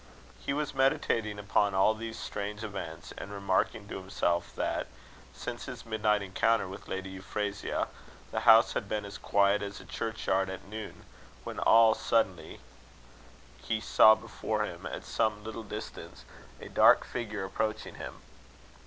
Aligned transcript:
He 0.39 0.51
was 0.51 0.73
meditating 0.73 1.37
upon 1.37 1.75
all 1.75 1.93
these 1.93 2.17
strange 2.17 2.63
events, 2.63 3.13
and 3.19 3.31
remarking 3.31 3.87
to 3.87 3.97
himself 3.99 4.51
that, 4.55 4.87
since 5.31 5.65
his 5.65 5.85
midnight 5.85 6.23
encounter 6.23 6.67
with 6.67 6.87
Lady 6.87 7.11
Euphrasia, 7.11 7.87
the 8.31 8.39
house 8.39 8.73
had 8.73 8.89
been 8.89 9.05
as 9.05 9.19
quiet 9.19 9.61
as 9.61 9.79
a 9.79 9.85
church 9.85 10.25
yard 10.25 10.49
at 10.49 10.65
noon, 10.65 11.05
when 11.43 11.59
all 11.59 11.93
suddenly, 11.93 12.61
he 13.61 13.79
saw 13.79 14.15
before 14.15 14.63
him, 14.65 14.87
at 14.87 15.05
some 15.05 15.43
little 15.43 15.61
distance, 15.61 16.25
a 16.59 16.67
dark 16.67 17.05
figure 17.05 17.43
approaching 17.45 17.93
him. 17.93 18.23